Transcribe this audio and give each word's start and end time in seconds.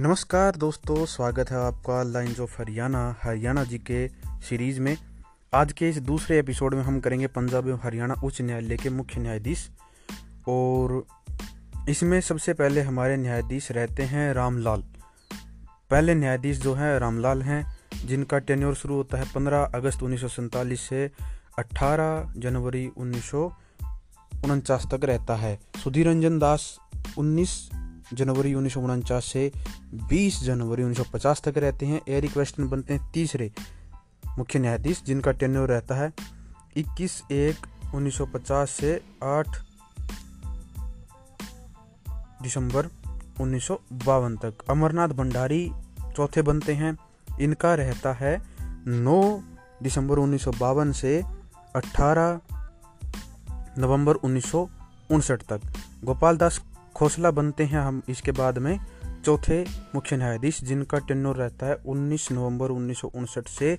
नमस्कार 0.00 0.56
दोस्तों, 0.56 1.06
स्वागत 1.06 1.50
है 1.50 1.56
आपका 1.56 2.02
lines 2.02 2.40
of 2.40 2.62
Haryana 2.62 3.16
Haryana 3.22 3.64
G 3.64 3.78
K 3.78 4.08
series 4.40 4.80
में। 4.80 4.96
आज 5.54 5.72
के 5.72 5.88
इस 5.88 5.98
दूसरे 5.98 6.38
एपिसोड 6.38 6.74
में 6.74 6.82
हम 6.82 7.00
करेंगे 7.00 7.26
पंजाब 7.26 7.68
एवं 7.68 7.80
हरियाणा 7.82 8.14
उच्च 8.24 8.42
न्यायालय 8.42 8.76
के 8.76 8.90
मुख्य 8.90 9.20
न्यायाधीश। 9.20 9.70
और 10.48 11.06
इसमें 11.88 12.20
सबसे 12.20 12.54
पहले 12.54 12.80
हमारे 12.80 13.16
न्यायाधीश 13.16 13.72
रहते 13.72 14.02
हैं 14.02 14.34
रामलाल। 14.34 14.84
पहले 15.90 16.14
न्यायाधीश 16.14 16.60
जो 16.60 16.74
हैं, 16.74 16.98
रामलाल 16.98 17.42
हैं, 17.42 17.78
जिनका 18.06 18.38
टेन्योर 18.38 18.74
शुरू 18.74 18.94
होता 18.94 19.18
है 19.18 19.32
15 19.32 19.72
अगस्त 19.74 20.02
उन्नीस 20.02 20.20
सौ 20.20 20.28
सैंतालीस 20.28 20.80
से 20.80 21.10
18 21.58 22.32
जनवरी 22.36 22.90
उन्नीस 22.96 23.30
सौ 23.30 23.52
उनचास 24.44 24.86
तक 24.94 25.04
रहता 25.04 25.36
है। 25.36 25.58
सुधीर 25.84 26.08
रंजन 26.08 26.38
दास 26.38 26.78
19 27.18 27.70
जनवरी 28.12 28.54
उन्नीस 28.54 28.74
सौ 28.74 28.80
उनचास 28.80 29.24
से 29.24 29.52
20 30.08 30.42
जनवरी 30.42 30.82
1950 30.82 31.42
तक 31.42 31.58
रहते 31.58 31.86
हैं। 31.86 32.00
एरिक 32.08 32.36
वेस्टन 32.36 32.68
बनते 32.68 32.94
हैं 32.94 33.10
तीसरे 33.12 33.52
मुख्य 34.38 34.58
न्यायाधीश, 34.58 35.02
जिनका 35.06 35.32
टेन्योर 35.32 35.68
रहता 35.68 35.94
है 35.94 36.12
21 36.76 37.22
एक 37.32 37.66
1950 37.94 38.70
से 38.70 39.00
8 39.24 39.48
दिसंबर 42.42 42.88
उन्नीस 43.40 43.66
सौ 43.66 43.80
बावन 43.92 44.36
तक। 44.36 44.54
अमरनाथ 44.70 45.08
भंडारी 45.08 45.72
चौथे 46.16 46.42
बनते 46.42 46.74
हैं। 46.74 46.96
इनका 47.40 47.74
रहता 47.74 48.12
है 48.12 48.42
9 48.88 49.40
दिसंबर 49.82 50.18
उन्नीस 50.18 50.44
सौ 50.44 50.50
बावन 50.50 50.92
से 50.92 51.22
18 51.76 52.40
नवंबर 53.78 54.14
उन्नीस 54.14 54.50
सौ 54.50 54.68
उनसठ 55.10 55.42
तक। 55.42 55.60
गोपाल 56.04 56.36
दास 56.36 56.60
खोसला 56.98 57.30
बनते 57.30 57.64
हैं 57.64 57.78
हम 57.78 58.02
इसके 58.08 58.32
बाद 58.32 58.58
में। 58.58 58.80
चौथे 59.24 59.64
मुख्य 59.94 60.16
न्यायाधीश, 60.16 60.64
जिनका 60.64 60.98
टेन्योर 60.98 61.36
रहता 61.36 61.66
है 61.66 61.76
19 61.86 62.32
नवंबर 62.32 62.70
उन्नीस 62.70 62.98
सौ 62.98 63.08
उनसठ 63.08 63.48
से 63.48 63.78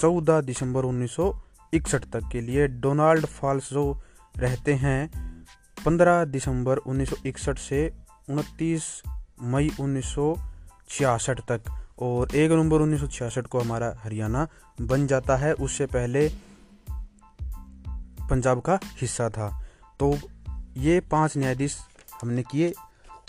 14 0.00 0.40
दिसंबर 0.40 0.84
उन्नीस 0.84 1.12
सौ 1.12 1.40
इकसठ 1.74 2.04
तक 2.04 2.20
के 2.32 2.40
लिए। 2.40 2.68
डोनाल्ड 2.68 3.26
फॉल्स 3.26 3.70
जो 3.70 4.02
रहते 4.36 4.74
हैं 4.74 5.10
15 5.84 6.24
दिसंबर 6.24 6.78
1961 6.78 7.58
से 7.58 7.92
29 8.30 9.02
मई 9.42 9.70
उन्नीस 9.80 10.04
सौ 10.04 10.36
छियासठ 10.88 11.40
तक 11.40 11.62
और 11.98 12.34
एक 12.34 12.52
नवंबर 12.52 12.80
उन्नीस 12.80 13.00
सौ 13.00 13.06
छियासठ 13.06 13.46
को 13.46 13.60
हमारा 13.60 13.94
हरियाणा 14.04 14.48
बन 14.80 15.06
जाता 15.06 15.36
है। 15.36 15.52
उससे 15.52 15.86
पहले 15.86 16.30
पंजाब 18.30 18.60
का 18.60 18.78
हिस्सा 18.84 19.30
था। 19.30 19.64
तो 20.00 20.18
ये 20.76 21.00
पाँच 21.00 21.36
न्यायाधीश 21.36 21.76
हमने 22.22 22.42
किए। 22.42 22.72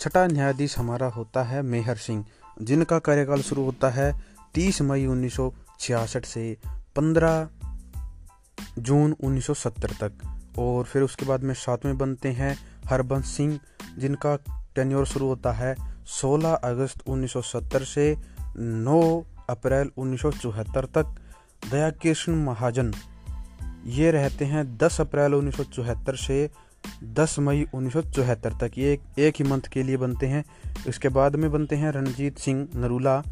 छठा 0.00 0.26
न्यायाधीश 0.26 0.78
हमारा 0.78 1.06
होता 1.06 1.42
है 1.42 1.62
मेहर 1.62 1.96
सिंह, 1.96 2.24
जिनका 2.62 2.98
कार्यकाल 2.98 3.42
शुरू 3.42 3.64
होता 3.64 3.90
है 3.90 4.12
30 4.54 4.82
मई 4.82 5.06
उन्नीस 5.06 5.34
सौ 5.34 5.52
छियासठ 5.80 6.24
से 6.24 6.56
15 6.96 7.48
जून 8.78 9.16
1970 9.20 9.92
तक। 10.02 10.12
और 10.58 10.84
फिर 10.84 11.02
उसके 11.02 11.26
बाद 11.26 11.42
में 11.42 11.54
सातवें 11.54 11.98
बनते 11.98 12.28
हैं 12.28 12.58
हरबंस 12.86 13.26
सिंह, 13.26 13.60
जिनका 13.98 14.36
टेन्योर 14.74 15.06
शुरू 15.06 15.26
होता 15.26 15.52
है 15.52 15.76
16 16.06 16.54
अगस्त 16.54 17.02
1970 17.06 17.84
से 17.84 18.16
9 18.58 19.24
अप्रैल 19.50 19.90
उन्नीस 19.96 20.20
सौ 20.20 20.32
चौहत्तर 20.32 20.84
तक। 20.84 21.14
दया 21.70 21.90
कृष्ण 21.90 22.34
महाजन, 22.44 22.94
ये 23.86 24.10
रहते 24.10 24.44
हैं 24.44 24.76
10 24.76 25.00
अप्रैल 25.00 25.34
उन्नीस 25.34 25.56
सौ 25.56 25.64
चौहत्तर 25.64 26.16
से 26.16 26.50
10 27.04 27.38
मई 27.38 27.66
उन्नीस 27.74 27.92
सौ 27.92 28.02
चौहत्तर 28.02 28.52
तक 28.52 28.78
ये 28.78 28.92
एक, 28.92 29.00
एक 29.18 29.34
ही 29.38 29.44
मंथ 29.44 29.60
के 29.60 29.82
लिए 29.82 29.96
बनते 29.96 30.26
हैं। 30.26 30.44
इसके 30.86 31.08
बाद 31.08 31.36
में 31.36 31.52
बनते 31.52 31.76
हैं 31.76 31.90
रणजीत 31.90 32.38
सिंह 32.38 32.68
नरूला। 32.74 33.22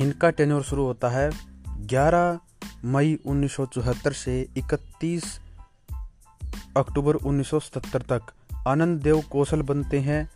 इनका 0.00 0.30
टेन्योर 0.30 0.62
शुरू 0.62 0.84
होता 0.84 1.08
है 1.08 1.30
11 1.68 2.38
मई 2.84 3.18
उन्नीस 3.26 3.52
सौ 3.52 3.66
चौहत्तर 3.66 4.12
से 4.12 4.48
31 4.56 5.40
अक्टूबर 6.76 7.14
उन्नीस 7.14 7.50
तक। 7.76 8.22
आनंद 8.66 9.02
देव 9.02 9.20
कौशल 9.20 9.62
बनते 9.62 10.00
हैं 10.00 10.30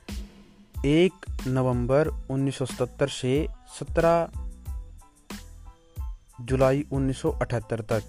एक 0.85 1.13
नवंबर 1.47 2.09
उन्नीस 2.31 2.59
से 3.03 3.49
17 3.81 4.29
जुलाई 6.41 6.85
1978 6.93 7.81
तक। 7.81 8.03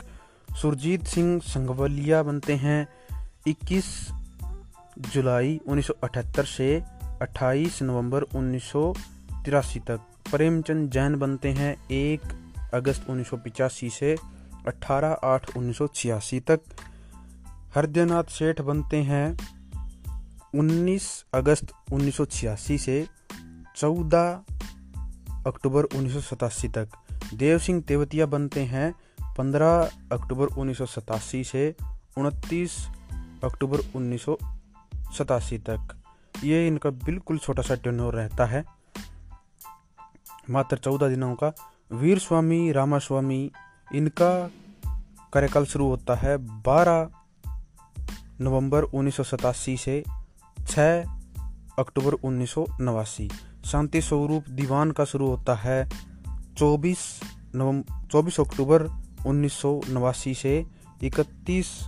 सुरजीत 0.61 1.05
सिंह 1.05 1.39
संघवलिया 1.39 2.23
बनते 2.23 2.55
हैं 2.55 2.87
21 3.47 3.85
जुलाई 4.99 5.59
1978 5.67 6.45
से 6.45 6.83
28 7.21 7.81
नवंबर 7.81 8.21
उन्नीस 8.21 8.63
सौ 8.63 8.93
तिरासी 9.45 9.79
तक। 9.79 9.99
प्रेमचंद 10.31 10.89
जैन 10.91 11.15
बनते 11.15 11.51
हैं 11.51 11.71
1 11.91 12.25
अगस्त 12.73 13.09
उन्नीस 13.09 13.29
सौ 13.29 13.37
पचासी 13.37 13.89
से 13.89 14.15
18 14.67 15.13
आठ 15.23 15.57
उन्नीस 15.57 16.33
तक। 16.47 16.59
हरदयनाथ 17.75 18.23
सेठ 18.23 18.61
बनते 18.61 18.97
हैं 19.03 19.37
19 20.55 21.07
अगस्त 21.33 21.71
उन्नीस 21.93 22.17
सौ 22.17 22.25
छियासी 22.25 22.77
से 22.77 23.07
14 23.77 24.27
अक्टूबर 25.47 25.83
उन्नीस 25.83 26.13
सौ 26.13 26.21
सतासी 26.21 26.67
तक। 26.67 26.87
देव 27.33 27.59
सिंह 27.59 27.81
तेवतिया 27.81 28.25
बनते 28.25 28.61
हैं 28.65 28.93
15 29.37 29.73
अक्टूबर 30.11 30.45
उन्नीस 30.45 30.77
सौ 30.77 30.85
सतासी 30.85 31.43
से 31.43 31.75
29 32.17 32.77
अक्टूबर 33.43 33.79
उन्नीस 33.95 34.23
सौ 34.23 34.37
सतासी 35.17 35.57
तक। 35.57 36.03
ये 36.43 36.67
इनका 36.67 36.89
बिल्कुल 36.89 37.37
छोटा 37.37 37.61
सा 37.61 37.75
टर्नओवर 37.75 38.13
रहता 38.13 38.45
है। 38.45 38.65
मात्र 40.49 40.77
चौदह 40.77 41.09
दिनों 41.09 41.35
का 41.35 41.53
वीर 41.91 42.19
स्वामी 42.19 42.71
रामास्वामी 42.71 43.51
इनका 43.95 44.51
कार्यकाल 45.33 45.65
शुरू 45.65 45.87
होता 45.87 46.15
है 46.15 46.37
12 46.63 47.09
नवंबर 48.41 48.83
उन्नीस 48.83 49.15
सौ 49.15 49.23
सतासी 49.23 49.77
से 49.77 50.03
6 50.59 51.05
अक्टूबर 51.79 52.13
उन्नीस 52.13 52.51
सौ 52.51 52.65
नवासी। 52.81 53.29
शांति 53.65 54.01
स्वरूप 54.01 54.49
दीवान 54.49 54.91
का 54.91 55.05
शुरू 55.05 55.27
होता 55.27 55.55
है 55.55 55.89
24 56.57 57.21
नवंबर 57.55 58.07
24 58.11 58.39
अक्टूबर 58.39 58.83
उन्नीस 59.27 59.53
सौ 59.53 59.81
नवासी 59.89 60.33
से 60.33 60.65
31 61.03 61.87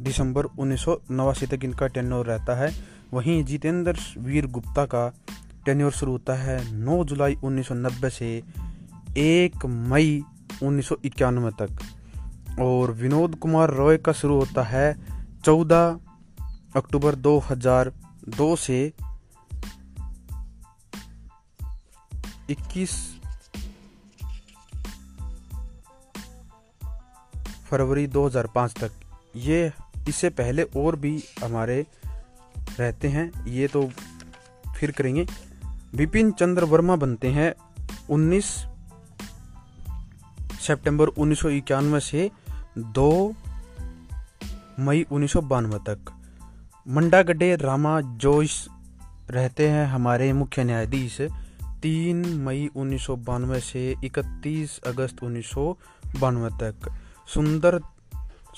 दिसंबर 0.00 0.44
उन्नीस 0.44 0.84
सौ 0.84 0.96
नवासी 1.10 1.46
तक 1.46 1.64
इनका 1.64 1.86
टेन्योर 1.86 2.26
रहता 2.26 2.54
है। 2.54 2.74
वहीं 3.12 3.44
जितेंद्र 3.44 3.98
वीर 4.18 4.46
गुप्ता 4.46 4.84
का 4.84 5.12
टेन्योर 5.66 5.92
शुरू 5.92 6.12
होता 6.12 6.34
है 6.34 6.84
9 6.84 7.04
जुलाई 7.04 7.34
1990 7.34 8.10
से 8.10 8.42
1 9.18 9.66
मई 9.66 10.22
उन्नीस 10.62 10.88
सौ 10.88 10.96
इक्यानवे 11.04 11.50
तक। 11.50 11.78
और 12.60 12.90
विनोद 12.92 13.34
कुमार 13.34 13.70
रॉय 13.70 13.98
का 13.98 14.12
शुरू 14.12 14.36
होता 14.36 14.62
है 14.62 14.96
14 15.44 15.98
अक्टूबर 16.76 17.14
2002 17.14 18.56
से 18.56 18.92
21 22.50 22.90
फरवरी 27.70 28.06
2005 28.06 28.74
तक। 28.80 28.90
ये 29.36 29.72
इससे 30.08 30.28
पहले 30.30 30.62
और 30.76 30.96
भी 30.96 31.12
हमारे 31.44 31.86
रहते 32.78 33.08
हैं, 33.08 33.46
ये 33.46 33.66
तो 33.68 33.88
फिर 34.76 34.90
करेंगे। 34.90 35.26
विपिन 35.94 36.30
चंद्र 36.32 36.64
वर्मा 36.64 36.96
बनते 36.96 37.28
हैं 37.28 37.52
19 38.10 38.46
सितंबर 40.60 41.08
उन्नीस 41.08 41.40
सौ 41.40 41.48
इक्यानवे 41.48 42.00
से 42.00 42.30
2 42.94 43.34
मई 44.78 45.04
उन्नीस 45.12 45.32
सौ 45.32 45.40
बानवे 45.42 45.78
तक। 45.78 46.12
मंडागड्डे 46.86 47.54
रामा 47.56 48.00
जोइस 48.00 48.66
रहते 49.30 49.68
हैं 49.68 49.86
हमारे 49.86 50.32
मुख्य 50.32 50.64
न्यायाधीश। 50.64 51.20
तीन 51.82 52.24
मई 52.38 52.68
उन्नीस 52.76 53.04
सौ 53.06 53.16
बानवे 53.18 53.60
से 53.60 53.94
31 54.04 54.78
अगस्त 54.86 55.22
उन्नीस 55.22 55.46
सौ 55.46 55.72
बानवे 56.20 56.50
तक। 56.62 56.90
सुंदर 57.34 57.78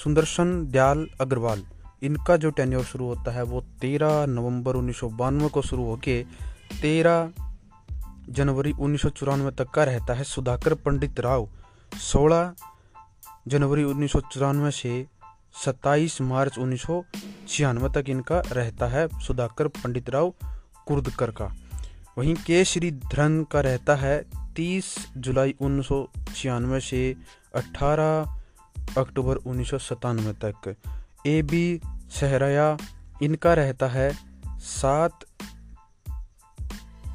सुंदरसन 0.04 0.66
दयाल 0.66 1.06
अग्रवाल। 1.20 1.62
इनका 2.02 2.36
जो 2.36 2.50
टेन्योर 2.50 2.84
शुरू 2.84 3.06
होता 3.06 3.30
है 3.30 3.42
वो 3.42 3.60
तेरह 3.80 4.26
नवंबर 4.26 4.76
उन्नीस 4.76 4.96
सौ 4.96 5.08
बानवे 5.08 5.48
को 5.48 5.62
शुरू 5.62 5.84
होके 5.84 6.22
तेरह 6.80 7.30
जनवरी 8.30 8.72
उन्नीस 8.72 9.02
सौ 9.02 9.08
चौरानवे 9.10 9.50
तक 9.50 9.70
का 9.70 9.84
रहता 9.84 10.14
है 10.14 10.24
सुधाकर 10.24 10.74
पंडित 10.74 11.20
राव। 11.20 11.48
सोलह 12.02 12.52
जनवरी 13.48 13.84
उन्नीस 13.84 14.12
सौ 14.12 14.20
चौरानवे 14.20 14.70
से 14.70 15.06
27 15.64 16.20
मार्च 16.22 16.58
उन्नीस 16.58 16.82
सौ 16.82 17.02
छियानवे 17.48 17.88
तक 17.94 18.10
इनका 18.10 18.42
रहता 18.52 18.86
है 18.86 19.08
सुधाकर 19.20 19.68
पंडित 19.68 20.10
राव 20.10 20.34
कुर्दकर 20.86 21.30
का। 21.30 21.52
वहीं 22.18 22.34
के 22.46 22.64
श्रीधरन 22.64 23.42
का 23.44 23.60
रहता 23.60 23.94
है 23.96 24.22
30 24.56 24.94
जुलाई 25.16 25.54
उन्नीस 25.60 25.86
सौ 25.86 26.06
छियानवे 26.34 26.80
से 26.80 27.16
18 27.54 28.41
अक्टूबर 28.98 29.36
उन्नीस 29.36 29.70
सौ 29.70 29.78
सतानवे 29.78 30.32
तक। 30.44 30.76
ए 31.26 31.42
बी 31.42 31.80
सहराया, 32.10 32.76
इनका 33.22 33.54
रहता 33.54 33.86
है 33.86 34.12
सात 34.58 35.24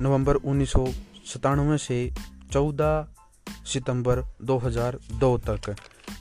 नवंबर 0.02 0.36
उन्नीस 0.36 0.72
सौ 0.72 0.86
सतानवे 1.26 1.78
से 1.78 2.14
14 2.52 3.08
सितंबर 3.66 4.24
2002 4.42 5.38
तक। 5.38 5.76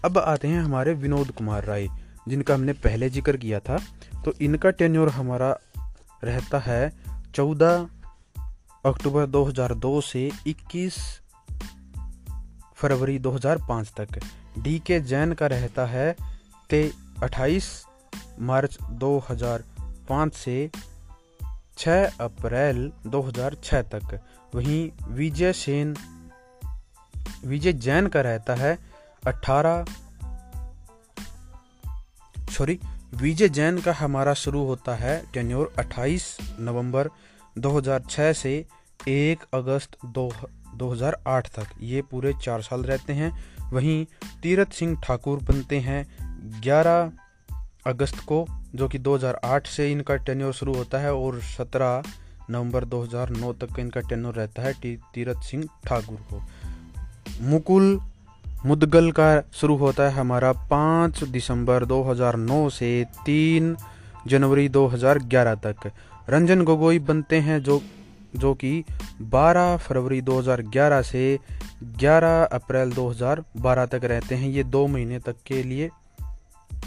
अब 0.04 0.18
आते 0.18 0.48
हैं 0.48 0.62
हमारे 0.62 0.94
विनोद 0.94 1.30
कुमार 1.30 1.64
राय, 1.64 1.88
जिनका 2.28 2.54
हमने 2.54 2.72
पहले 2.72 3.10
ज़िक्र 3.10 3.36
किया 3.36 3.60
था। 3.60 3.78
तो 4.24 4.32
इनका 4.40 4.70
टेन्योर 4.70 5.08
हमारा 5.08 5.50
रहता 6.24 6.58
है 6.58 6.92
14 7.34 7.88
अक्टूबर 8.86 9.26
2002 9.26 10.00
से 10.00 10.30
21 10.46 10.98
फरवरी 12.74 13.18
2005 13.18 13.92
तक। 14.00 14.20
डी 14.58 14.78
के 14.78 15.00
जैन 15.00 15.32
का 15.32 15.46
रहता 15.46 15.86
है 15.86 16.16
ते 16.70 16.92
28 17.22 17.64
मार्च 18.40 18.78
2005 18.82 20.30
से 20.34 20.70
6 21.78 22.20
अप्रैल 22.20 22.92
2006 23.06 23.82
तक। 23.82 24.20
वहीं 24.54 24.90
विजय 25.08 25.52
सेन, 25.52 25.96
विजय 27.44 27.72
जैन 27.72 28.06
का 28.06 28.20
रहता 28.20 28.54
है 28.54 28.78
18 29.26 29.84
सॉरी, 32.50 32.80
विजय 33.14 33.48
जैन 33.48 33.80
का 33.80 33.92
हमारा 33.92 34.34
शुरू 34.34 34.64
होता 34.64 34.94
है 34.94 35.26
टेन्योर 35.32 35.74
28 35.78 36.38
नवंबर 36.60 37.08
2006 37.58 38.32
से 38.32 38.66
1 39.08 39.44
अगस्त 39.54 39.96
दो 40.04 40.32
2008 40.74 41.48
तक। 41.48 41.66
ये 41.80 42.02
पूरे 42.02 42.32
चार 42.42 42.62
साल 42.62 42.82
रहते 42.82 43.12
हैं। 43.12 43.55
वहीं 43.72 44.06
तीरथ 44.42 44.66
सिंह 44.66 45.00
ठाकुर 45.04 45.38
बनते 45.38 45.78
हैं 45.78 46.04
11 46.60 47.12
अगस्त 47.86 48.18
को, 48.18 48.46
जो 48.74 48.88
कि 48.88 48.98
2008 48.98 49.66
से 49.66 49.92
इनका 49.92 50.16
टेन्योर 50.16 50.52
शुरू 50.52 50.74
होता 50.74 50.98
है 50.98 51.14
और 51.14 51.40
17 51.40 52.02
नवंबर 52.50 52.84
2009 52.84 53.52
तक 53.52 53.78
इनका 53.78 54.00
टेन्योर 54.00 54.34
रहता 54.34 54.62
है 54.62 54.72
तीरथ 54.84 55.42
सिंह 55.42 55.64
ठाकुर 55.86 56.16
को। 56.16 56.42
मुकुल 57.40 58.00
मुदगल 58.66 59.10
का 59.12 59.42
शुरू 59.52 59.76
होता 59.76 60.02
है 60.02 60.10
हमारा 60.10 60.52
5 60.52 61.24
दिसंबर 61.24 61.84
2009 61.84 62.70
से 62.70 63.06
3 63.26 63.76
जनवरी 64.26 64.68
2011 64.68 65.54
तक। 65.54 65.90
रंजन 66.28 66.62
गोगोई 66.64 66.98
बनते 66.98 67.40
हैं 67.40 67.62
जो 67.62 67.82
जो 68.36 68.54
कि 68.54 68.84
12 69.22 69.76
फरवरी 69.76 70.20
2011 70.20 71.02
से 71.02 71.38
11 71.82 72.44
अप्रैल 72.44 72.92
2012 72.92 73.86
तक 73.86 74.00
रहते 74.04 74.34
हैं। 74.34 74.48
ये 74.48 74.64
दो 74.64 74.86
महीने 74.86 75.18
तक 75.18 75.36
के 75.46 75.62
लिए, 75.62 75.90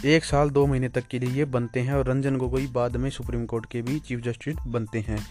एक 0.06 0.24
साल 0.24 0.50
दो 0.50 0.66
महीने 0.66 0.90
तक 0.90 1.08
के 1.08 1.20
लिए 1.20 1.30
ये 1.30 1.46
बनते 1.46 1.80
हैं 1.80 1.94
और 1.94 2.08
रंजन 2.08 2.38
गोगोई 2.38 2.68
बाद 2.68 2.96
में 2.96 3.10
सुप्रीम 3.10 3.46
कोर्ट 3.46 3.66
के 3.66 3.82
भी 3.82 4.00
चीफ 4.00 4.20
जस्टिस 4.20 4.56
बनते 4.68 5.00
हैं। 5.00 5.28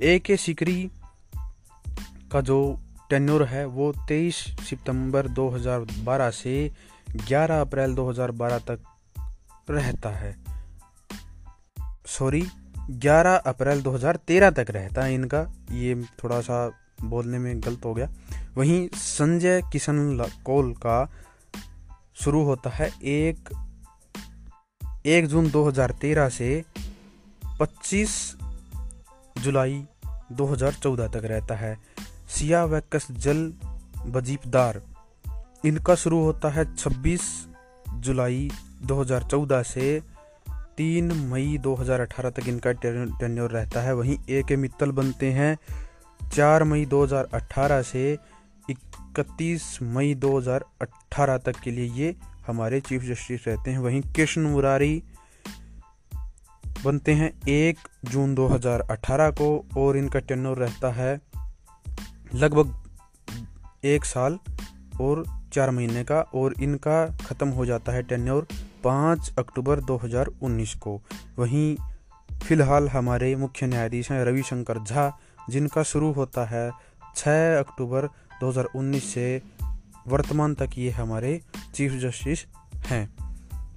ए 0.00 0.18
के 0.18 0.36
सिकरी 0.36 0.90
का 2.32 2.40
जो 2.40 2.80
टेन्योर 3.10 3.44
है, 3.44 3.66
वो 3.66 3.92
23 4.08 4.34
सितंबर 4.36 5.28
2012 5.28 6.30
से 6.30 6.72
11 7.28 7.60
अप्रैल 7.60 7.94
2012 7.94 8.58
तक 8.58 8.80
रहता 9.70 10.10
है। 10.10 10.36
सॉरी 12.06 12.46
11 12.90 13.36
अप्रैल 13.36 13.82
2013 13.82 14.50
तक 14.50 14.66
रहता 14.70 15.02
है 15.02 15.14
इनका। 15.14 15.52
ये 15.72 16.04
थोड़ा 16.24 16.40
सा 16.40 16.70
बोलने 17.02 17.38
में 17.38 17.60
गलत 17.60 17.84
हो 17.84 17.94
गया। 17.94 18.10
वहीं 18.58 18.88
संजय 18.94 19.62
किशन 19.72 20.24
कौल 20.44 20.72
का 20.72 21.10
शुरू 22.14 22.42
होता 22.42 22.70
है 22.70 22.90
एक 23.02 23.48
एक 25.06 25.26
जून 25.26 25.50
2013 25.50 26.30
से 26.30 26.64
25 27.62 28.08
जुलाई 29.38 29.84
2014 30.32 31.08
तक 31.08 31.22
रहता 31.24 31.54
है। 31.54 31.78
सिया 32.28 32.64
वैकस 32.64 33.06
जल 33.10 33.52
बजीपदार 34.06 34.82
इनका 35.64 35.94
शुरू 35.94 36.22
होता 36.24 36.48
है 36.48 36.76
26 36.76 37.20
जुलाई 37.94 38.50
2014 38.84 39.62
से 39.62 40.02
3 40.78 41.12
मई 41.12 41.58
2018 41.58 42.30
तक 42.30 42.48
इनका 42.48 42.72
टेन्योर 42.72 43.50
रहता 43.50 43.80
है। 43.80 43.94
वहीं 43.94 44.18
ए 44.28 44.42
के 44.48 44.56
मित्तल 44.56 44.90
बनते 44.90 45.32
हैं 45.32 45.58
4 46.28 46.62
मई 46.62 46.84
2018 46.86 47.82
से 47.82 48.18
31 49.18 49.78
मई 49.82 50.14
2018 50.14 51.38
तक 51.38 51.60
के 51.60 51.70
लिए 51.70 51.92
ये 51.92 52.16
हमारे 52.46 52.80
चीफ 52.80 53.02
जस्टिस 53.02 53.46
रहते 53.48 53.70
हैं। 53.70 53.78
वहीं 53.78 54.02
कृष्ण 54.02 54.40
मुरारी 54.40 55.02
बनते 56.84 57.12
हैं 57.12 57.30
1 57.48 57.78
जून 58.04 58.34
2018 58.34 59.30
को 59.30 59.64
और 59.76 59.96
इनका 59.96 60.18
टेनोर 60.18 60.58
रहता 60.58 60.92
है 60.92 61.20
लगभग 62.34 62.74
एक 63.84 64.04
साल 64.04 64.38
और 65.00 65.24
चार 65.52 65.70
महीने 65.70 66.04
का 66.04 66.20
और 66.20 66.54
इनका 66.62 67.06
ख़त्म 67.26 67.48
हो 67.48 67.66
जाता 67.66 67.92
है 67.92 68.02
टेन्योर 68.02 68.46
पाँच 68.84 69.32
अक्टूबर 69.38 69.80
2019 69.80 70.74
को। 70.74 71.02
वहीं 71.38 71.76
फ़िलहाल 72.42 72.88
हमारे 72.88 73.36
मुख्य 73.36 73.66
न्यायाधीश 73.66 74.10
हैं 74.12 74.24
रविशंकर 74.24 74.78
झा, 74.78 75.18
जिनका 75.50 75.82
शुरू 75.82 76.12
होता 76.12 76.44
है 76.44 76.70
6 77.16 77.58
अक्टूबर 77.58 78.08
2019 78.40 79.00
से 79.00 79.42
वर्तमान 80.08 80.54
तक 80.54 80.70
ये 80.78 80.90
हमारे 80.90 81.40
चीफ 81.74 81.92
जस्टिस 81.92 82.46
हैं। 82.86 83.06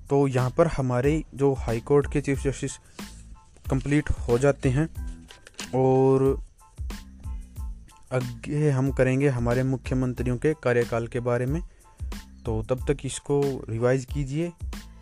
तो 0.10 0.28
यहाँ 0.28 0.50
पर 0.50 0.68
हमारे 0.68 1.24
जो 1.36 1.54
हाई 1.54 1.80
कोर्ट 1.80 2.12
के 2.14 2.22
चीफ 2.22 2.44
जस्टिस 2.44 2.78
कंप्लीट 3.70 4.10
हो 4.10 4.38
जाते 4.38 4.70
हैं 4.70 4.88
और 5.76 6.44
आगे 8.14 8.70
हम 8.70 8.92
करेंगे 8.92 9.30
हमारे 9.30 9.64
मुख्यमंत्रियों 9.64 10.38
के 10.38 10.54
कार्यकाल 10.54 11.08
के 11.08 11.20
बारे 11.20 11.46
में। 11.46 11.62
तो 12.46 12.62
तब 12.64 12.92
तक 12.92 13.06
इसको 13.06 13.42
रिवाइज 13.70 14.06
कीजिए 14.06 14.52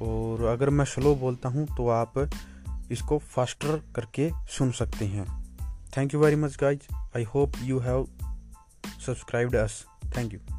और 0.01 0.43
अगर 0.45 0.69
मैं 0.69 0.85
स्लो 0.85 1.15
बोलता 1.15 1.49
हूँ 1.49 1.65
तो 1.77 1.87
आप 1.89 2.29
इसको 2.91 3.17
फास्टर 3.17 3.81
करके 3.95 4.29
सुन 4.47 4.71
सकते 4.71 5.05
हैं। 5.05 5.25
Thank 5.97 6.13
you 6.13 6.19
very 6.19 6.35
much 6.35 6.57
guys. 6.61 6.93
I 7.17 7.23
hope 7.23 7.51
you 7.63 7.79
have 7.79 8.07
subscribed 9.05 9.55
us 9.55 9.85
thank 10.17 10.33
you 10.33 10.58